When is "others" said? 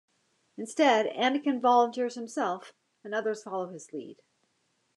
3.13-3.43